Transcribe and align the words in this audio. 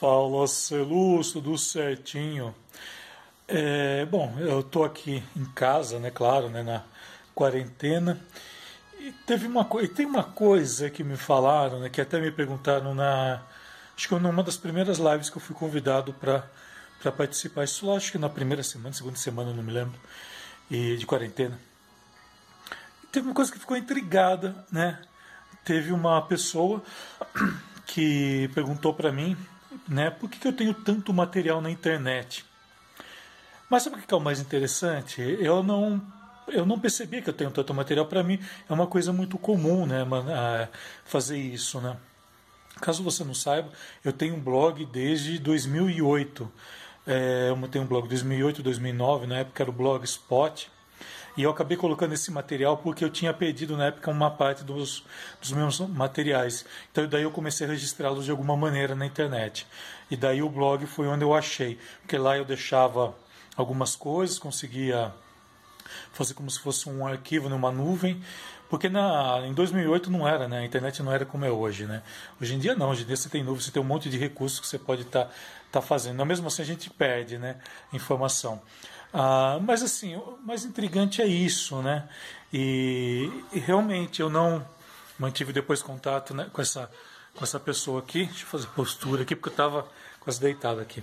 Fala 0.00 0.46
Celus, 0.46 1.32
tudo 1.32 1.58
certinho. 1.58 2.54
É, 3.48 4.06
bom, 4.06 4.32
eu 4.38 4.62
tô 4.62 4.84
aqui 4.84 5.20
em 5.34 5.44
casa, 5.46 5.98
né, 5.98 6.08
claro, 6.08 6.48
né, 6.48 6.62
na 6.62 6.84
quarentena. 7.34 8.16
E 9.00 9.10
teve 9.26 9.48
uma 9.48 9.64
coisa, 9.64 9.92
tem 9.92 10.06
uma 10.06 10.22
coisa 10.22 10.88
que 10.88 11.02
me 11.02 11.16
falaram, 11.16 11.80
né, 11.80 11.88
que 11.88 12.00
até 12.00 12.20
me 12.20 12.30
perguntaram 12.30 12.94
na 12.94 13.42
acho 13.96 14.08
que 14.08 14.14
numa 14.14 14.44
das 14.44 14.56
primeiras 14.56 14.98
lives 14.98 15.30
que 15.30 15.36
eu 15.36 15.42
fui 15.42 15.56
convidado 15.56 16.12
para 16.12 16.48
para 17.00 17.10
participar. 17.10 17.64
Isso 17.64 17.84
lá, 17.84 17.96
acho 17.96 18.12
que 18.12 18.18
na 18.18 18.28
primeira 18.28 18.62
semana, 18.62 18.94
segunda 18.94 19.16
semana, 19.16 19.52
não 19.52 19.64
me 19.64 19.72
lembro, 19.72 19.98
e 20.70 20.96
de 20.96 21.06
quarentena. 21.06 21.58
E 23.02 23.06
teve 23.08 23.26
uma 23.26 23.34
coisa 23.34 23.50
que 23.50 23.58
ficou 23.58 23.76
intrigada, 23.76 24.64
né? 24.70 25.00
Teve 25.64 25.90
uma 25.90 26.22
pessoa 26.22 26.84
que 27.84 28.48
perguntou 28.54 28.94
para 28.94 29.10
mim 29.10 29.36
né? 29.88 30.10
Por 30.10 30.28
que, 30.28 30.38
que 30.38 30.48
eu 30.48 30.52
tenho 30.52 30.74
tanto 30.74 31.12
material 31.12 31.60
na 31.60 31.70
internet? 31.70 32.44
Mas 33.70 33.82
sabe 33.82 33.96
o 33.96 33.98
que 33.98 34.12
é 34.12 34.16
o 34.16 34.20
mais 34.20 34.40
interessante? 34.40 35.20
Eu 35.40 35.62
não 35.62 36.00
eu 36.48 36.64
não 36.64 36.78
percebia 36.78 37.20
que 37.20 37.28
eu 37.28 37.34
tenho 37.34 37.50
tanto 37.50 37.74
material. 37.74 38.06
Para 38.06 38.22
mim 38.22 38.40
é 38.68 38.72
uma 38.72 38.86
coisa 38.86 39.12
muito 39.12 39.38
comum, 39.38 39.86
né? 39.86 40.06
Fazer 41.04 41.38
isso, 41.38 41.80
né? 41.80 41.96
Caso 42.80 43.02
você 43.02 43.24
não 43.24 43.34
saiba, 43.34 43.70
eu 44.04 44.12
tenho 44.12 44.36
um 44.36 44.40
blog 44.40 44.84
desde 44.86 45.38
2008. 45.38 46.50
É, 47.06 47.48
eu 47.50 47.68
tenho 47.68 47.84
um 47.84 47.88
blog 47.88 48.08
2008, 48.08 48.62
2009, 48.62 49.26
na 49.26 49.38
época 49.38 49.62
era 49.62 49.70
o 49.70 49.72
Blogspot. 49.72 50.70
E 51.38 51.44
eu 51.44 51.50
acabei 51.50 51.76
colocando 51.76 52.12
esse 52.14 52.32
material 52.32 52.78
porque 52.78 53.04
eu 53.04 53.08
tinha 53.08 53.32
perdido 53.32 53.76
na 53.76 53.86
época 53.86 54.10
uma 54.10 54.28
parte 54.28 54.64
dos, 54.64 55.04
dos 55.40 55.52
meus 55.52 55.78
materiais. 55.78 56.66
Então 56.90 57.06
daí 57.06 57.22
eu 57.22 57.30
comecei 57.30 57.64
a 57.64 57.70
registrá-los 57.70 58.24
de 58.24 58.32
alguma 58.32 58.56
maneira 58.56 58.96
na 58.96 59.06
internet. 59.06 59.64
E 60.10 60.16
daí 60.16 60.42
o 60.42 60.48
blog 60.48 60.84
foi 60.84 61.06
onde 61.06 61.22
eu 61.22 61.32
achei. 61.32 61.78
Porque 62.00 62.18
lá 62.18 62.36
eu 62.36 62.44
deixava 62.44 63.14
algumas 63.54 63.94
coisas, 63.94 64.36
conseguia 64.36 65.14
fazer 66.12 66.34
como 66.34 66.50
se 66.50 66.58
fosse 66.58 66.88
um 66.90 67.06
arquivo 67.06 67.48
numa 67.48 67.70
nuvem. 67.70 68.20
Porque 68.68 68.88
na, 68.88 69.40
em 69.46 69.54
2008 69.54 70.10
não 70.10 70.26
era, 70.26 70.48
né? 70.48 70.58
A 70.58 70.64
internet 70.64 71.04
não 71.04 71.12
era 71.12 71.24
como 71.24 71.44
é 71.44 71.50
hoje, 71.52 71.86
né? 71.86 72.02
Hoje 72.42 72.56
em 72.56 72.58
dia 72.58 72.74
não, 72.74 72.90
hoje 72.90 73.04
em 73.04 73.06
dia 73.06 73.16
você 73.16 73.28
tem 73.28 73.44
nuvem, 73.44 73.62
você 73.62 73.70
tem 73.70 73.80
um 73.80 73.86
monte 73.86 74.10
de 74.10 74.18
recursos 74.18 74.58
que 74.58 74.66
você 74.66 74.76
pode 74.76 75.02
estar 75.02 75.26
tá, 75.26 75.32
tá 75.70 75.80
fazendo. 75.80 76.16
Mas 76.16 76.26
mesmo 76.26 76.48
assim 76.48 76.62
a 76.62 76.64
gente 76.64 76.90
perde, 76.90 77.38
né? 77.38 77.58
Informação. 77.92 78.60
Ah, 79.12 79.58
mas 79.62 79.82
assim, 79.82 80.16
o 80.16 80.38
mais 80.44 80.64
intrigante 80.64 81.22
é 81.22 81.26
isso, 81.26 81.80
né? 81.80 82.08
E, 82.52 83.30
e, 83.52 83.58
realmente 83.58 84.20
eu 84.20 84.28
não 84.28 84.66
mantive 85.18 85.52
depois 85.52 85.82
contato 85.82 86.34
né, 86.34 86.48
com, 86.52 86.62
essa, 86.62 86.90
com 87.34 87.44
essa 87.44 87.58
pessoa 87.58 88.00
aqui. 88.00 88.24
Deixa 88.26 88.44
eu 88.44 88.46
fazer 88.46 88.66
postura 88.68 89.22
aqui, 89.22 89.34
porque 89.34 89.48
eu 89.48 89.52
estava 89.52 89.86
quase 90.20 90.40
deitado 90.40 90.80
aqui. 90.80 91.02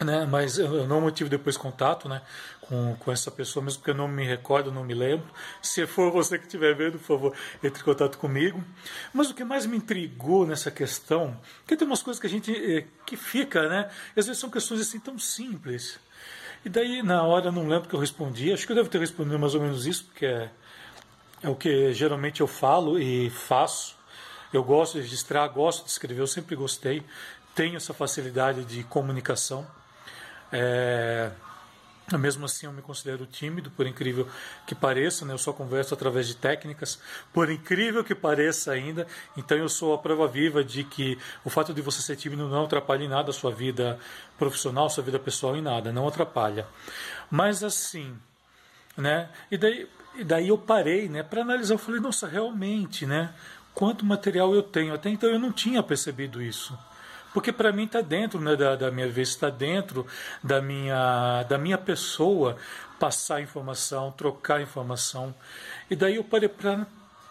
Né, 0.00 0.26
mas 0.26 0.58
eu 0.58 0.86
não 0.86 1.00
mantive 1.00 1.30
depois 1.30 1.56
contato 1.56 2.08
né, 2.08 2.22
com, 2.62 2.96
com 2.96 3.12
essa 3.12 3.30
pessoa, 3.30 3.64
mesmo 3.64 3.78
porque 3.78 3.92
eu 3.92 3.94
não 3.94 4.08
me 4.08 4.26
recordo, 4.26 4.72
não 4.72 4.82
me 4.82 4.94
lembro. 4.94 5.26
Se 5.62 5.86
for 5.86 6.10
você 6.10 6.38
que 6.38 6.44
estiver 6.44 6.74
vendo, 6.74 6.98
por 6.98 7.06
favor, 7.06 7.36
entre 7.62 7.80
em 7.80 7.84
contato 7.84 8.18
comigo. 8.18 8.62
Mas 9.14 9.30
o 9.30 9.34
que 9.34 9.44
mais 9.44 9.64
me 9.64 9.76
intrigou 9.76 10.44
nessa 10.46 10.70
questão, 10.70 11.38
que 11.66 11.76
tem 11.76 11.86
umas 11.86 12.02
coisas 12.02 12.20
que 12.20 12.26
a 12.26 12.30
gente 12.30 12.52
eh, 12.52 12.84
que 13.06 13.16
fica, 13.16 13.68
né? 13.68 13.90
Às 14.16 14.26
vezes 14.26 14.38
são 14.38 14.50
questões 14.50 14.80
assim 14.80 14.98
tão 14.98 15.18
simples. 15.18 16.00
E 16.64 16.68
daí, 16.68 17.02
na 17.02 17.24
hora, 17.24 17.50
não 17.50 17.66
lembro 17.66 17.88
que 17.88 17.94
eu 17.94 18.00
respondi. 18.00 18.52
Acho 18.52 18.64
que 18.64 18.72
eu 18.72 18.76
devo 18.76 18.88
ter 18.88 19.00
respondido 19.00 19.38
mais 19.38 19.54
ou 19.54 19.60
menos 19.60 19.84
isso, 19.84 20.04
porque 20.04 20.26
é, 20.26 20.48
é 21.42 21.48
o 21.48 21.56
que 21.56 21.92
geralmente 21.92 22.40
eu 22.40 22.46
falo 22.46 22.98
e 23.00 23.30
faço. 23.30 23.96
Eu 24.52 24.62
gosto 24.62 24.94
de 24.94 25.00
registrar, 25.00 25.48
gosto 25.48 25.84
de 25.84 25.90
escrever, 25.90 26.20
eu 26.20 26.26
sempre 26.26 26.54
gostei. 26.54 27.02
Tenho 27.54 27.76
essa 27.76 27.92
facilidade 27.92 28.64
de 28.64 28.84
comunicação. 28.84 29.66
É, 30.52 31.30
mesmo 32.18 32.44
assim, 32.44 32.66
eu 32.66 32.72
me 32.72 32.82
considero 32.82 33.26
tímido, 33.26 33.70
por 33.70 33.86
incrível 33.86 34.28
que 34.66 34.74
pareça, 34.74 35.24
né? 35.24 35.32
eu 35.32 35.38
só 35.38 35.52
converso 35.52 35.94
através 35.94 36.26
de 36.26 36.36
técnicas, 36.36 37.00
por 37.32 37.50
incrível 37.50 38.04
que 38.04 38.14
pareça 38.14 38.72
ainda. 38.72 39.06
Então, 39.36 39.56
eu 39.56 39.68
sou 39.68 39.94
a 39.94 39.98
prova 39.98 40.26
viva 40.26 40.62
de 40.64 40.84
que 40.84 41.18
o 41.44 41.50
fato 41.50 41.72
de 41.72 41.80
você 41.80 42.00
ser 42.02 42.16
tímido 42.16 42.48
não 42.48 42.64
atrapalha 42.64 43.04
em 43.04 43.08
nada 43.08 43.30
a 43.30 43.32
sua 43.32 43.50
vida 43.50 43.98
profissional, 44.38 44.88
sua 44.90 45.04
vida 45.04 45.18
pessoal, 45.18 45.56
em 45.56 45.62
nada, 45.62 45.92
não 45.92 46.06
atrapalha. 46.06 46.66
Mas, 47.30 47.62
assim, 47.62 48.16
né? 48.96 49.28
E 49.50 49.56
daí, 49.56 49.88
e 50.16 50.24
daí 50.24 50.48
eu 50.48 50.58
parei 50.58 51.08
né? 51.08 51.22
para 51.22 51.42
analisar. 51.42 51.74
Eu 51.74 51.78
falei, 51.78 52.00
nossa, 52.00 52.26
realmente, 52.26 53.06
né? 53.06 53.34
quanto 53.74 54.04
material 54.04 54.54
eu 54.54 54.62
tenho? 54.62 54.94
Até 54.94 55.08
então 55.08 55.30
eu 55.30 55.38
não 55.38 55.52
tinha 55.52 55.82
percebido 55.82 56.42
isso 56.42 56.78
porque 57.32 57.52
para 57.52 57.72
mim 57.72 57.84
está 57.84 58.00
dentro 58.00 58.40
né, 58.40 58.56
da, 58.56 58.76
da 58.76 58.90
minha 58.90 59.08
vez, 59.08 59.30
está 59.30 59.50
dentro 59.50 60.06
da 60.42 60.60
minha, 60.60 61.42
da 61.44 61.58
minha 61.58 61.78
pessoa 61.78 62.56
passar 62.98 63.40
informação, 63.40 64.12
trocar 64.12 64.60
informação. 64.60 65.34
E 65.90 65.96
daí 65.96 66.16
eu 66.16 66.24
parei 66.24 66.48
para 66.48 66.86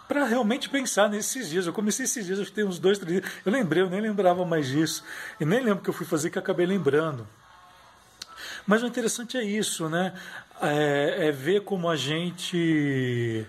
para 0.07 0.25
realmente 0.25 0.67
pensar 0.67 1.07
nesses 1.07 1.49
dias. 1.49 1.65
Eu 1.65 1.71
comecei 1.71 2.03
esses 2.03 2.25
dias, 2.25 2.37
acho 2.37 2.49
que 2.49 2.55
tem 2.55 2.65
uns 2.65 2.77
dois, 2.77 2.99
três 2.99 3.21
dias. 3.21 3.33
Eu 3.45 3.51
lembrei, 3.53 3.81
eu 3.81 3.89
nem 3.89 4.01
lembrava 4.01 4.43
mais 4.43 4.67
disso. 4.67 5.05
E 5.39 5.45
nem 5.45 5.61
lembro 5.61 5.79
o 5.79 5.81
que 5.81 5.89
eu 5.89 5.93
fui 5.93 6.05
fazer 6.05 6.29
que 6.29 6.37
acabei 6.37 6.65
lembrando. 6.65 7.25
Mas 8.67 8.83
o 8.83 8.87
interessante 8.87 9.37
é 9.37 9.43
isso, 9.43 9.87
né? 9.87 10.13
É, 10.61 11.27
é 11.27 11.31
ver 11.31 11.61
como 11.61 11.89
a 11.89 11.95
gente 11.95 13.45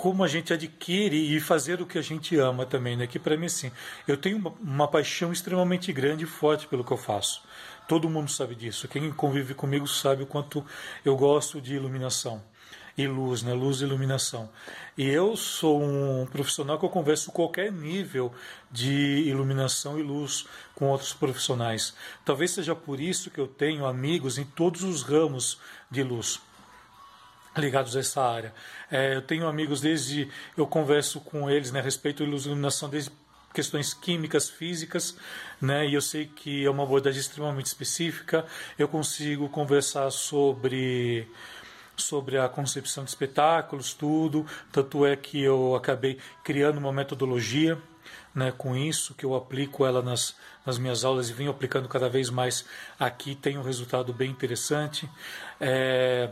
como 0.00 0.24
a 0.24 0.28
gente 0.28 0.50
adquire 0.50 1.36
e 1.36 1.38
fazer 1.40 1.82
o 1.82 1.84
que 1.84 1.98
a 1.98 2.02
gente 2.02 2.34
ama 2.34 2.64
também, 2.64 2.96
né? 2.96 3.06
Que 3.06 3.18
para 3.18 3.36
mim 3.36 3.44
assim, 3.44 3.70
eu 4.08 4.16
tenho 4.16 4.38
uma, 4.38 4.50
uma, 4.58 4.88
paixão 4.88 5.30
extremamente 5.30 5.92
grande 5.92 6.24
e 6.24 6.26
forte 6.26 6.66
pelo 6.66 6.82
que 6.82 6.90
eu 6.90 6.96
faço. 6.96 7.42
Todo 7.86 8.08
mundo 8.08 8.30
sabe 8.30 8.54
disso. 8.54 8.88
Quem 8.88 9.12
convive 9.12 9.52
comigo 9.52 9.86
sabe 9.86 10.22
o 10.22 10.26
quanto 10.26 10.64
eu 11.04 11.14
gosto 11.18 11.60
de 11.60 11.74
iluminação 11.74 12.42
e 12.96 13.06
luz, 13.06 13.42
né? 13.42 13.52
Luz 13.52 13.82
e 13.82 13.84
iluminação. 13.84 14.48
E 14.96 15.06
eu 15.06 15.36
sou 15.36 15.82
um 15.82 16.26
profissional 16.32 16.78
que 16.78 16.84
eu 16.86 16.88
converso 16.88 17.30
qualquer 17.30 17.70
nível 17.70 18.32
de 18.72 19.24
iluminação 19.26 19.98
e 19.98 20.02
luz 20.02 20.46
com 20.74 20.86
outros 20.86 21.12
profissionais. 21.12 21.94
Talvez 22.24 22.52
seja 22.52 22.74
por 22.74 22.98
isso 22.98 23.30
que 23.30 23.38
eu 23.38 23.46
tenho 23.46 23.84
amigos 23.84 24.38
em 24.38 24.46
todos 24.46 24.82
os 24.82 25.02
ramos 25.02 25.58
de 25.90 26.02
luz 26.02 26.40
ligados 27.56 27.96
a 27.96 28.00
essa 28.00 28.22
área. 28.22 28.54
É, 28.90 29.14
eu 29.16 29.22
tenho 29.22 29.46
amigos 29.46 29.80
desde 29.80 30.28
eu 30.56 30.66
converso 30.66 31.20
com 31.20 31.50
eles 31.50 31.72
né, 31.72 31.80
a 31.80 31.82
respeito 31.82 32.24
da 32.24 32.30
iluminação 32.30 32.88
desde 32.88 33.10
questões 33.52 33.92
químicas, 33.92 34.48
físicas, 34.48 35.16
né? 35.60 35.86
E 35.86 35.94
eu 35.94 36.00
sei 36.00 36.26
que 36.26 36.64
é 36.64 36.70
uma 36.70 36.84
abordagem 36.84 37.20
extremamente 37.20 37.66
específica. 37.66 38.46
Eu 38.78 38.86
consigo 38.88 39.48
conversar 39.48 40.10
sobre 40.10 41.28
sobre 41.96 42.38
a 42.38 42.48
concepção 42.48 43.04
de 43.04 43.10
espetáculos, 43.10 43.92
tudo. 43.92 44.46
Tanto 44.72 45.04
é 45.04 45.16
que 45.16 45.42
eu 45.42 45.74
acabei 45.74 46.18
criando 46.42 46.78
uma 46.78 46.92
metodologia 46.92 47.76
né, 48.34 48.52
com 48.56 48.76
isso, 48.76 49.14
que 49.14 49.24
eu 49.24 49.34
aplico 49.34 49.84
ela 49.84 50.00
nas, 50.00 50.34
nas 50.64 50.78
minhas 50.78 51.04
aulas 51.04 51.28
e 51.28 51.32
venho 51.32 51.50
aplicando 51.50 51.88
cada 51.88 52.08
vez 52.08 52.30
mais 52.30 52.64
aqui. 52.98 53.34
Tem 53.34 53.58
um 53.58 53.62
resultado 53.62 54.12
bem 54.12 54.30
interessante. 54.30 55.08
É, 55.60 56.30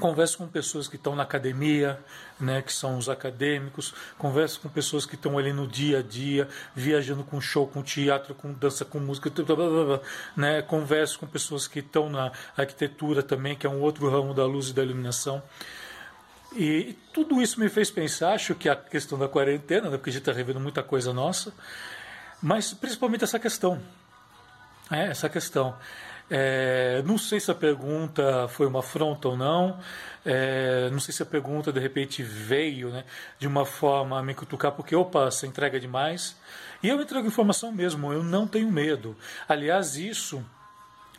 Converso 0.00 0.38
com 0.38 0.48
pessoas 0.48 0.88
que 0.88 0.96
estão 0.96 1.14
na 1.14 1.22
academia, 1.22 2.02
né, 2.40 2.62
que 2.62 2.72
são 2.72 2.96
os 2.96 3.08
acadêmicos, 3.08 3.94
converso 4.16 4.60
com 4.60 4.68
pessoas 4.68 5.04
que 5.04 5.14
estão 5.14 5.38
ali 5.38 5.52
no 5.52 5.66
dia 5.66 5.98
a 5.98 6.02
dia, 6.02 6.48
viajando 6.74 7.22
com 7.22 7.38
show, 7.40 7.66
com 7.66 7.82
teatro, 7.82 8.34
com 8.34 8.52
dança, 8.52 8.84
com 8.84 8.98
música, 8.98 9.30
blá, 9.30 9.54
blá, 9.54 9.84
blá, 9.84 10.00
né, 10.34 10.62
converso 10.62 11.18
com 11.18 11.26
pessoas 11.26 11.68
que 11.68 11.80
estão 11.80 12.08
na 12.08 12.32
arquitetura 12.56 13.22
também, 13.22 13.54
que 13.54 13.66
é 13.66 13.70
um 13.70 13.80
outro 13.80 14.08
ramo 14.10 14.32
da 14.32 14.46
luz 14.46 14.70
e 14.70 14.72
da 14.72 14.82
iluminação. 14.82 15.42
E 16.56 16.96
tudo 17.12 17.40
isso 17.40 17.60
me 17.60 17.68
fez 17.68 17.90
pensar, 17.90 18.32
acho 18.32 18.54
que 18.54 18.68
a 18.68 18.74
questão 18.74 19.18
da 19.18 19.28
quarentena, 19.28 19.90
né, 19.90 19.96
porque 19.98 20.10
a 20.10 20.12
gente 20.12 20.22
está 20.22 20.32
revendo 20.32 20.58
muita 20.58 20.82
coisa 20.82 21.12
nossa, 21.12 21.52
mas 22.42 22.72
principalmente 22.72 23.22
essa 23.22 23.38
questão. 23.38 23.80
É, 24.90 25.08
essa 25.08 25.28
questão. 25.28 25.76
É, 26.30 27.02
não 27.04 27.18
sei 27.18 27.40
se 27.40 27.50
a 27.50 27.54
pergunta 27.54 28.46
foi 28.48 28.66
uma 28.66 28.78
afronta 28.78 29.28
ou 29.28 29.36
não. 29.36 29.78
É, 30.24 30.88
não 30.90 31.00
sei 31.00 31.12
se 31.12 31.22
a 31.22 31.26
pergunta 31.26 31.72
de 31.72 31.80
repente 31.80 32.22
veio 32.22 32.90
né, 32.90 33.04
de 33.38 33.48
uma 33.48 33.64
forma 33.64 34.18
a 34.18 34.22
me 34.22 34.34
cutucar, 34.34 34.72
porque 34.72 34.94
opa, 34.94 35.30
você 35.30 35.46
entrega 35.46 35.80
demais. 35.80 36.36
E 36.82 36.88
eu 36.88 37.00
entrego 37.00 37.26
informação 37.26 37.72
mesmo, 37.72 38.12
eu 38.12 38.22
não 38.22 38.46
tenho 38.46 38.70
medo. 38.70 39.16
Aliás, 39.48 39.96
isso 39.96 40.44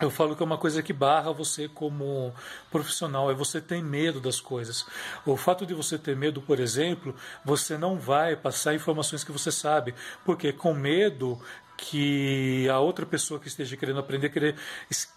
eu 0.02 0.10
falo 0.10 0.36
que 0.36 0.44
é 0.44 0.46
uma 0.46 0.58
coisa 0.58 0.82
que 0.82 0.92
barra 0.92 1.32
você 1.32 1.68
como 1.68 2.34
profissional, 2.70 3.30
é 3.30 3.34
você 3.34 3.62
ter 3.62 3.82
medo 3.82 4.20
das 4.20 4.42
coisas. 4.42 4.86
O 5.26 5.38
fato 5.38 5.66
de 5.66 5.74
você 5.74 5.98
ter 5.98 6.16
medo, 6.16 6.42
por 6.42 6.60
exemplo, 6.60 7.16
você 7.46 7.78
não 7.78 7.98
vai 7.98 8.36
passar 8.36 8.74
informações 8.74 9.24
que 9.24 9.32
você 9.32 9.52
sabe, 9.52 9.94
porque 10.26 10.52
com 10.52 10.74
medo 10.74 11.40
que 11.78 12.70
a 12.70 12.80
outra 12.80 13.06
pessoa 13.06 13.40
que 13.40 13.48
esteja 13.48 13.76
querendo 13.76 14.00
aprender 14.00 14.30
querer, 14.30 14.56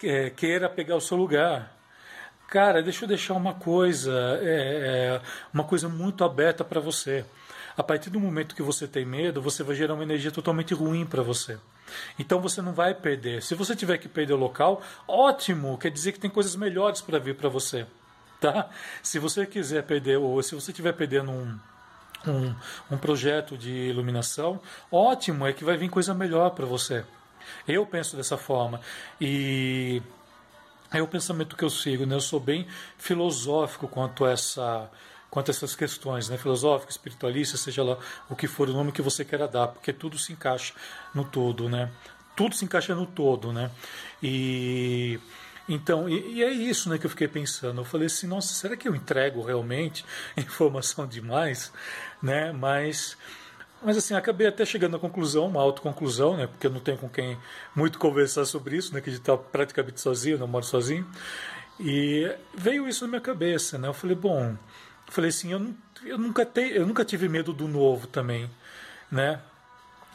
é, 0.03 0.29
queira 0.29 0.69
pegar 0.69 0.95
o 0.95 1.01
seu 1.01 1.15
lugar. 1.15 1.75
Cara, 2.47 2.81
deixa 2.81 3.05
eu 3.05 3.07
deixar 3.07 3.33
uma 3.33 3.53
coisa, 3.53 4.39
é, 4.41 5.17
é 5.17 5.21
uma 5.53 5.63
coisa 5.63 5.89
muito 5.89 6.23
aberta 6.23 6.63
para 6.63 6.79
você. 6.79 7.25
A 7.77 7.83
partir 7.83 8.09
do 8.09 8.19
momento 8.19 8.55
que 8.55 8.61
você 8.61 8.87
tem 8.87 9.05
medo, 9.05 9.41
você 9.41 9.63
vai 9.63 9.75
gerar 9.75 9.93
uma 9.95 10.03
energia 10.03 10.31
totalmente 10.31 10.73
ruim 10.73 11.05
para 11.05 11.21
você. 11.21 11.57
Então 12.17 12.39
você 12.39 12.61
não 12.61 12.73
vai 12.73 12.93
perder. 12.93 13.41
Se 13.41 13.55
você 13.55 13.75
tiver 13.75 13.97
que 13.97 14.07
perder 14.07 14.33
o 14.33 14.37
local, 14.37 14.81
ótimo, 15.07 15.77
quer 15.77 15.91
dizer 15.91 16.11
que 16.11 16.19
tem 16.19 16.29
coisas 16.29 16.55
melhores 16.55 17.01
para 17.01 17.19
vir 17.19 17.35
para 17.35 17.49
você. 17.49 17.85
Tá? 18.39 18.69
Se 19.01 19.17
você 19.17 19.45
quiser 19.45 19.83
perder, 19.83 20.17
ou 20.17 20.41
se 20.43 20.53
você 20.53 20.71
estiver 20.71 20.93
perdendo 20.93 21.31
um, 21.31 21.59
um, 22.27 22.55
um 22.91 22.97
projeto 22.97 23.57
de 23.57 23.71
iluminação, 23.71 24.59
ótimo, 24.91 25.47
é 25.47 25.53
que 25.53 25.63
vai 25.63 25.77
vir 25.77 25.89
coisa 25.89 26.13
melhor 26.13 26.51
para 26.51 26.65
você. 26.65 27.05
Eu 27.67 27.85
penso 27.85 28.17
dessa 28.17 28.37
forma. 28.37 28.81
E 29.21 30.01
é 30.91 31.01
o 31.01 31.07
pensamento 31.07 31.55
que 31.55 31.63
eu 31.63 31.69
sigo, 31.69 32.05
né? 32.05 32.15
Eu 32.15 32.21
sou 32.21 32.39
bem 32.39 32.67
filosófico 32.97 33.87
quanto 33.87 34.25
a 34.25 34.31
essa 34.31 34.89
quanto 35.29 35.49
a 35.49 35.51
essas 35.51 35.75
questões, 35.75 36.29
né? 36.29 36.37
Filosófico, 36.37 36.91
espiritualista, 36.91 37.57
seja 37.57 37.83
lá 37.83 37.97
o 38.29 38.35
que 38.35 38.47
for 38.47 38.69
o 38.69 38.73
nome 38.73 38.91
que 38.91 39.01
você 39.01 39.25
queira 39.25 39.47
dar, 39.47 39.67
porque 39.67 39.91
tudo 39.91 40.17
se 40.17 40.33
encaixa 40.33 40.73
no 41.13 41.23
todo, 41.23 41.69
né? 41.69 41.91
Tudo 42.35 42.55
se 42.55 42.65
encaixa 42.65 42.93
no 42.95 43.05
todo, 43.05 43.51
né? 43.53 43.71
E 44.21 45.19
então, 45.67 46.07
e, 46.07 46.35
e, 46.35 46.43
é 46.43 46.51
isso 46.51 46.89
né, 46.89 46.97
que 46.97 47.05
eu 47.05 47.09
fiquei 47.09 47.27
pensando. 47.27 47.81
Eu 47.81 47.85
falei 47.85 48.05
assim, 48.05 48.27
nossa, 48.27 48.53
será 48.53 48.77
que 48.77 48.87
eu 48.87 48.95
entrego 48.95 49.41
realmente 49.41 50.05
informação 50.37 51.07
demais? 51.07 51.71
Né? 52.21 52.51
Mas 52.51 53.17
mas 53.81 53.97
assim, 53.97 54.15
acabei 54.15 54.47
até 54.47 54.65
chegando 54.65 54.95
à 54.95 54.99
conclusão, 54.99 55.45
uma 55.45 55.61
autoconclusão, 55.61 56.35
né? 56.35 56.47
Porque 56.47 56.65
eu 56.65 56.71
não 56.71 56.79
tenho 56.79 56.97
com 56.97 57.07
quem 57.07 57.37
muito 57.75 57.99
conversar 57.99 58.45
sobre 58.45 58.77
isso, 58.77 58.91
né? 58.93 59.01
Que 59.01 59.11
a 59.11 59.13
gente 59.13 59.29
praticamente 59.51 60.01
sozinho, 60.01 60.39
não 60.39 60.47
moro 60.47 60.65
sozinho. 60.65 61.05
E 61.79 62.27
veio 62.55 62.87
isso 62.87 63.03
na 63.03 63.09
minha 63.09 63.21
cabeça, 63.21 63.77
né? 63.77 63.87
Eu 63.87 63.93
falei, 63.93 64.15
bom, 64.15 64.55
falei 65.15 65.29
assim, 65.29 65.53
eu, 65.53 65.73
eu, 66.03 66.17
nunca 66.17 66.45
te, 66.45 66.61
eu 66.61 66.85
nunca 66.85 67.05
tive 67.05 67.29
medo 67.29 67.53
do 67.53 67.67
novo 67.67 68.05
também, 68.05 68.49
né? 69.09 69.39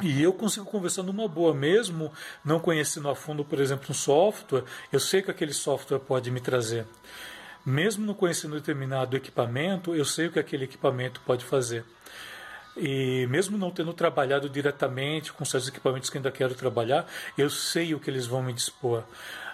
E 0.03 0.23
eu 0.23 0.33
consigo 0.33 0.67
conversar 0.67 1.03
numa 1.03 1.27
boa 1.27 1.55
mesmo, 1.55 2.13
não 2.45 2.61
conhecendo 2.61 3.09
a 3.09 3.17
fundo, 3.17 3.45
por 3.45 3.61
exemplo, 3.61 3.87
um 3.91 3.95
software, 3.95 4.65
eu 4.93 5.01
sei 5.01 5.23
que 5.23 5.31
aquele 5.31 5.53
software 5.53 5.99
pode 5.99 6.31
me 6.31 6.41
trazer. 6.41 6.87
Mesmo 7.65 8.07
não 8.07 8.15
conhecendo 8.15 8.55
determinado 8.57 9.17
equipamento, 9.17 9.95
eu 9.95 10.05
sei 10.05 10.27
o 10.27 10.33
que 10.33 10.39
aquele 10.39 10.65
equipamento 10.65 11.21
pode 11.27 11.45
fazer. 11.45 11.85
E 12.77 13.27
mesmo 13.29 13.59
não 13.59 13.71
tendo 13.71 13.93
trabalhado 13.93 14.49
diretamente 14.49 15.33
com 15.33 15.45
certos 15.45 15.69
equipamentos 15.69 16.09
que 16.09 16.17
ainda 16.17 16.31
quero 16.31 16.55
trabalhar, 16.55 17.07
eu 17.37 17.51
sei 17.51 17.95
o 17.95 18.01
que 18.01 18.09
eles 18.09 18.27
vão 18.27 18.43
me 18.43 18.53
dispor. 18.53 19.05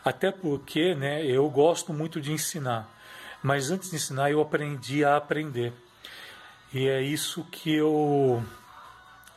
Até 0.04 0.30
porque 0.30 0.94
né, 0.94 1.24
eu 1.24 1.48
gosto 1.50 1.92
muito 1.92 2.20
de 2.20 2.32
ensinar. 2.32 2.95
Mas 3.46 3.70
antes 3.70 3.90
de 3.90 3.94
ensinar, 3.94 4.28
eu 4.28 4.40
aprendi 4.40 5.04
a 5.04 5.16
aprender. 5.16 5.72
E 6.74 6.88
é 6.88 7.00
isso 7.00 7.44
que 7.44 7.72
eu 7.72 8.42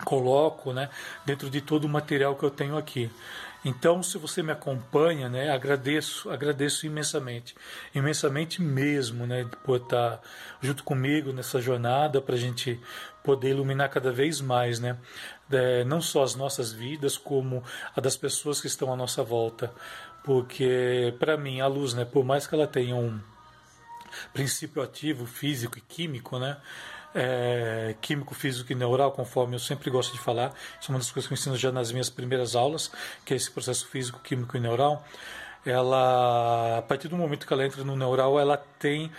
coloco 0.03 0.73
né, 0.73 0.89
dentro 1.27 1.47
de 1.47 1.61
todo 1.61 1.85
o 1.85 1.89
material 1.89 2.35
que 2.35 2.41
eu 2.43 2.49
tenho 2.49 2.75
aqui. 2.75 3.07
Então, 3.63 4.01
se 4.01 4.17
você 4.17 4.41
me 4.41 4.51
acompanha, 4.51 5.29
né, 5.29 5.51
agradeço, 5.51 6.27
agradeço 6.31 6.87
imensamente, 6.87 7.53
imensamente 7.93 8.63
mesmo, 8.63 9.27
né, 9.27 9.47
por 9.63 9.79
estar 9.79 10.19
junto 10.59 10.83
comigo 10.83 11.31
nessa 11.31 11.61
jornada 11.61 12.19
para 12.19 12.33
a 12.33 12.39
gente 12.39 12.79
poder 13.23 13.49
iluminar 13.49 13.89
cada 13.89 14.11
vez 14.11 14.41
mais, 14.41 14.79
né, 14.79 14.97
é, 15.51 15.83
não 15.83 16.01
só 16.01 16.23
as 16.23 16.33
nossas 16.33 16.73
vidas, 16.73 17.15
como 17.15 17.63
a 17.95 18.01
das 18.01 18.17
pessoas 18.17 18.59
que 18.59 18.65
estão 18.65 18.91
à 18.91 18.95
nossa 18.95 19.21
volta, 19.21 19.71
porque 20.23 21.13
para 21.19 21.37
mim 21.37 21.61
a 21.61 21.67
luz, 21.67 21.93
né, 21.93 22.05
por 22.05 22.25
mais 22.25 22.47
que 22.47 22.55
ela 22.55 22.65
tenha 22.65 22.95
um 22.95 23.19
princípio 24.33 24.81
ativo 24.81 25.25
físico 25.25 25.77
e 25.77 25.81
químico, 25.81 26.39
né, 26.39 26.57
é, 27.13 27.95
químico, 28.01 28.35
físico 28.35 28.71
e 28.71 28.75
neural, 28.75 29.11
conforme 29.11 29.55
eu 29.55 29.59
sempre 29.59 29.89
gosto 29.89 30.13
de 30.13 30.19
falar. 30.19 30.53
Isso 30.79 30.91
é 30.91 30.93
uma 30.93 30.99
das 30.99 31.11
coisas 31.11 31.27
que 31.27 31.33
eu 31.33 31.37
ensino 31.37 31.57
já 31.57 31.71
nas 31.71 31.91
minhas 31.91 32.09
primeiras 32.09 32.55
aulas, 32.55 32.91
que 33.25 33.33
é 33.33 33.37
esse 33.37 33.49
processo 33.49 33.87
físico, 33.87 34.19
químico 34.19 34.55
e 34.57 34.59
neural. 34.59 35.05
Ela, 35.65 36.77
a 36.77 36.81
partir 36.81 37.07
do 37.07 37.17
momento 37.17 37.45
que 37.45 37.53
ela 37.53 37.65
entra 37.65 37.83
no 37.83 37.95
neural, 37.95 38.39
ela 38.39 38.57
tem 38.57 39.11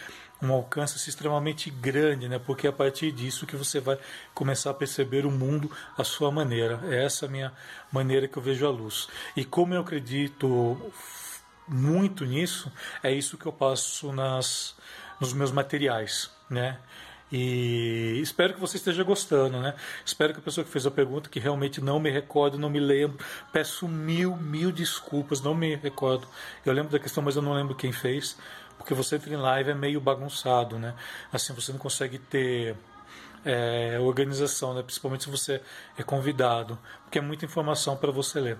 um 0.42 0.52
alcance 0.52 1.08
extremamente 1.08 1.70
grande, 1.70 2.28
né? 2.28 2.38
Porque 2.38 2.66
é 2.66 2.70
a 2.70 2.72
partir 2.72 3.12
disso 3.12 3.46
que 3.46 3.56
você 3.56 3.78
vai 3.78 3.98
começar 4.32 4.70
a 4.70 4.74
perceber 4.74 5.26
o 5.26 5.30
mundo 5.30 5.70
à 5.98 6.02
sua 6.02 6.30
maneira. 6.30 6.80
É 6.84 7.04
essa 7.04 7.26
a 7.26 7.28
minha 7.28 7.52
maneira 7.92 8.26
que 8.26 8.38
eu 8.38 8.42
vejo 8.42 8.66
a 8.66 8.70
luz. 8.70 9.08
E 9.36 9.44
como 9.44 9.74
eu 9.74 9.82
acredito 9.82 10.80
muito 11.70 12.24
nisso, 12.24 12.70
é 13.02 13.12
isso 13.12 13.38
que 13.38 13.46
eu 13.46 13.52
passo 13.52 14.12
nas 14.12 14.74
nos 15.20 15.32
meus 15.34 15.52
materiais, 15.52 16.30
né? 16.48 16.78
E 17.32 18.18
espero 18.20 18.54
que 18.54 18.60
você 18.60 18.76
esteja 18.76 19.04
gostando, 19.04 19.60
né? 19.60 19.74
Espero 20.04 20.32
que 20.32 20.40
a 20.40 20.42
pessoa 20.42 20.64
que 20.64 20.70
fez 20.70 20.84
a 20.84 20.90
pergunta, 20.90 21.30
que 21.30 21.38
realmente 21.38 21.80
não 21.80 22.00
me 22.00 22.10
recordo, 22.10 22.58
não 22.58 22.68
me 22.68 22.80
lembro, 22.80 23.24
peço 23.52 23.86
mil, 23.86 24.34
mil 24.36 24.72
desculpas, 24.72 25.40
não 25.40 25.54
me 25.54 25.76
recordo. 25.76 26.26
Eu 26.66 26.72
lembro 26.72 26.90
da 26.90 26.98
questão, 26.98 27.22
mas 27.22 27.36
eu 27.36 27.42
não 27.42 27.52
lembro 27.52 27.74
quem 27.76 27.92
fez, 27.92 28.36
porque 28.76 28.94
você 28.94 29.16
entra 29.16 29.32
em 29.32 29.36
live 29.36 29.70
é 29.70 29.74
meio 29.74 30.00
bagunçado, 30.00 30.78
né? 30.78 30.94
Assim, 31.32 31.52
você 31.52 31.70
não 31.70 31.78
consegue 31.78 32.18
ter 32.18 32.74
é, 33.44 33.98
organização, 34.00 34.74
né? 34.74 34.82
Principalmente 34.82 35.24
se 35.24 35.30
você 35.30 35.62
é 35.96 36.02
convidado, 36.02 36.76
porque 37.04 37.18
é 37.18 37.22
muita 37.22 37.44
informação 37.44 37.96
para 37.96 38.10
você 38.10 38.40
ler. 38.40 38.58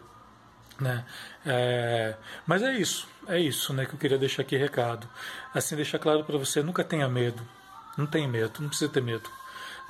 Né? 0.81 1.05
É, 1.45 2.17
mas 2.47 2.63
é 2.63 2.75
isso, 2.75 3.07
é 3.29 3.39
isso 3.39 3.73
né, 3.75 3.85
que 3.85 3.95
eu 3.95 3.99
queria 3.99 4.19
deixar 4.19 4.43
aqui 4.43 4.57
recado. 4.57 5.07
Assim, 5.55 5.77
deixar 5.77 5.99
claro 5.99 6.25
para 6.25 6.39
você, 6.39 6.63
nunca 6.63 6.83
tenha 6.83 7.09
medo. 7.09 7.47
Não 7.99 8.07
tem 8.07 8.27
medo, 8.27 8.61
não 8.61 8.69
precisa 8.69 8.91
ter 8.91 9.03
medo. 9.03 9.31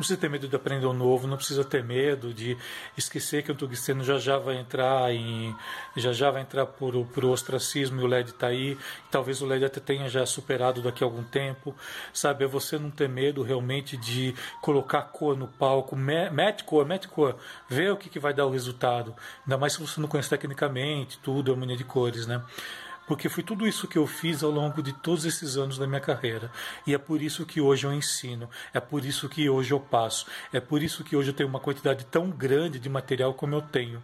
Precisa 0.00 0.19
ter 0.19 0.31
medo 0.31 0.49
de 0.49 0.56
aprender 0.56 0.87
o 0.87 0.91
um 0.91 0.94
novo, 0.94 1.26
não 1.26 1.37
precisa 1.37 1.62
ter 1.62 1.85
medo 1.85 2.32
de 2.32 2.56
esquecer 2.97 3.43
que 3.43 3.52
o 3.52 3.55
tungsteno 3.55 4.02
já 4.02 4.17
já 4.17 4.38
vai 4.38 4.56
entrar 4.56 5.12
em 5.12 5.55
já 5.94 6.11
já 6.11 6.31
vai 6.31 6.41
entrar 6.41 6.64
por, 6.64 7.05
por 7.08 7.26
ostracismo 7.26 8.00
e 8.00 8.05
o 8.05 8.06
LED 8.06 8.31
está 8.31 8.47
aí. 8.47 8.79
Talvez 9.11 9.43
o 9.43 9.47
LED 9.47 9.67
até 9.67 9.79
tenha 9.79 10.08
já 10.08 10.25
superado 10.25 10.81
daqui 10.81 11.05
a 11.05 11.06
algum 11.06 11.23
tempo. 11.23 11.76
Sabe, 12.14 12.44
é 12.44 12.47
você 12.47 12.79
não 12.79 12.91
ter 12.91 13.11
medo 13.11 13.43
realmente 13.43 13.94
de 13.99 14.35
colocar 14.62 15.02
cor 15.02 15.37
no 15.37 15.47
palco, 15.47 15.94
mete 15.94 16.64
cor, 16.64 16.87
mete 16.87 17.06
cor, 17.06 17.37
vê 17.69 17.91
o 17.91 17.97
que, 17.99 18.08
que 18.08 18.19
vai 18.19 18.32
dar 18.32 18.47
o 18.47 18.50
resultado. 18.50 19.14
Ainda 19.44 19.58
mais 19.58 19.75
se 19.75 19.81
você 19.81 20.00
não 20.00 20.08
conhece 20.08 20.31
tecnicamente 20.31 21.19
tudo, 21.19 21.50
a 21.50 21.55
harmonia 21.55 21.76
de 21.76 21.85
cores, 21.85 22.26
né? 22.26 22.43
Porque 23.11 23.29
foi 23.29 23.43
tudo 23.43 23.67
isso 23.67 23.89
que 23.89 23.99
eu 23.99 24.07
fiz 24.07 24.41
ao 24.41 24.53
longo 24.53 24.81
de 24.81 24.93
todos 24.93 25.25
esses 25.25 25.57
anos 25.57 25.77
da 25.77 25.85
minha 25.85 26.01
carreira. 26.01 26.49
E 26.87 26.95
é 26.95 26.99
por 26.99 27.21
isso 27.21 27.45
que 27.45 27.61
hoje 27.61 27.85
eu 27.85 27.93
ensino, 27.93 28.49
é 28.73 28.79
por 28.79 29.05
isso 29.05 29.29
que 29.29 29.51
hoje 29.51 29.73
eu 29.73 29.81
passo, 29.81 30.27
é 30.53 30.61
por 30.61 30.81
isso 30.81 31.03
que 31.03 31.17
hoje 31.17 31.31
eu 31.31 31.35
tenho 31.35 31.49
uma 31.49 31.59
quantidade 31.59 32.07
tão 32.07 32.31
grande 32.31 32.79
de 32.79 32.89
material 32.89 33.35
como 33.35 33.53
eu 33.53 33.62
tenho. 33.62 34.01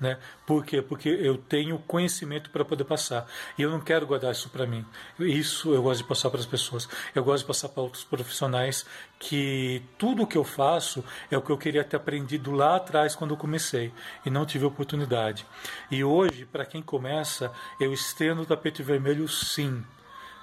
Né? 0.00 0.18
Por 0.46 0.64
quê? 0.64 0.80
Porque 0.80 1.10
eu 1.10 1.36
tenho 1.36 1.78
conhecimento 1.80 2.48
para 2.48 2.64
poder 2.64 2.84
passar. 2.84 3.26
E 3.58 3.62
eu 3.62 3.70
não 3.70 3.80
quero 3.80 4.06
guardar 4.06 4.32
isso 4.32 4.48
para 4.48 4.66
mim. 4.66 4.84
Isso 5.18 5.74
eu 5.74 5.82
gosto 5.82 6.02
de 6.02 6.08
passar 6.08 6.30
para 6.30 6.40
as 6.40 6.46
pessoas. 6.46 6.88
Eu 7.14 7.22
gosto 7.22 7.42
de 7.42 7.48
passar 7.48 7.68
para 7.68 7.82
outros 7.82 8.02
profissionais 8.02 8.86
que 9.18 9.82
tudo 9.98 10.22
o 10.22 10.26
que 10.26 10.38
eu 10.38 10.44
faço 10.44 11.04
é 11.30 11.36
o 11.36 11.42
que 11.42 11.50
eu 11.50 11.58
queria 11.58 11.84
ter 11.84 11.98
aprendido 11.98 12.50
lá 12.50 12.76
atrás 12.76 13.14
quando 13.14 13.32
eu 13.32 13.36
comecei 13.36 13.92
e 14.24 14.30
não 14.30 14.46
tive 14.46 14.64
oportunidade. 14.64 15.46
E 15.90 16.02
hoje, 16.02 16.46
para 16.46 16.64
quem 16.64 16.80
começa, 16.80 17.52
eu 17.78 17.92
estendo 17.92 18.40
o 18.40 18.46
tapete 18.46 18.82
vermelho 18.82 19.28
sim, 19.28 19.84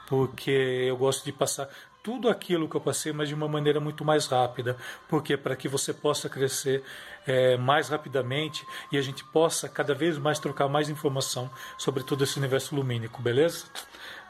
porque 0.07 0.49
eu 0.49 0.97
gosto 0.97 1.23
de 1.23 1.31
passar 1.31 1.69
tudo 2.01 2.29
aquilo 2.29 2.69
que 2.69 2.75
eu 2.75 2.81
passei, 2.81 3.11
mas 3.11 3.27
de 3.27 3.35
uma 3.35 3.49
maneira 3.49 3.81
muito 3.81 4.05
mais 4.05 4.27
rápida. 4.27 4.77
Porque 5.09 5.35
para 5.35 5.57
que 5.57 5.67
você 5.67 5.93
possa 5.93 6.29
crescer 6.29 6.81
é, 7.27 7.57
mais 7.57 7.89
rapidamente 7.89 8.65
e 8.89 8.97
a 8.97 9.01
gente 9.01 9.25
possa 9.25 9.67
cada 9.67 9.93
vez 9.93 10.17
mais 10.17 10.39
trocar 10.39 10.69
mais 10.69 10.87
informação 10.87 11.51
sobre 11.77 12.03
todo 12.03 12.23
esse 12.23 12.39
universo 12.39 12.73
lumínico, 12.73 13.21
beleza? 13.21 13.65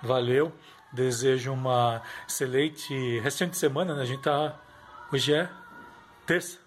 Valeu. 0.01 0.51
Desejo 0.91 1.53
uma 1.53 2.01
excelente 2.27 3.19
restante 3.19 3.51
de 3.51 3.57
semana, 3.57 3.93
né? 3.93 4.01
A 4.01 4.05
gente 4.05 4.23
tá. 4.23 4.55
Hoje 5.11 5.33
é 5.33 5.47
terça. 6.25 6.57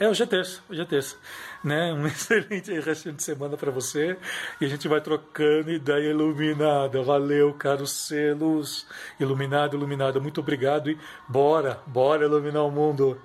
É, 0.00 0.08
hoje 0.08 0.22
é 0.22 0.26
terça, 0.26 0.62
hoje 0.70 0.80
é 0.80 0.84
terça. 0.86 1.16
Né? 1.62 1.92
Um 1.92 2.06
excelente 2.08 2.72
resto 2.80 3.12
de 3.12 3.22
semana 3.22 3.54
para 3.54 3.70
você. 3.70 4.16
E 4.58 4.64
a 4.64 4.68
gente 4.68 4.88
vai 4.88 4.98
trocando 4.98 5.70
ideia 5.70 6.08
iluminada. 6.08 7.02
Valeu, 7.02 7.52
caros 7.52 7.92
selos. 7.92 8.86
Iluminado, 9.20 9.76
iluminada. 9.76 10.18
Muito 10.18 10.40
obrigado 10.40 10.88
e 10.90 10.98
bora, 11.28 11.82
bora 11.86 12.24
iluminar 12.24 12.64
o 12.64 12.70
mundo. 12.70 13.20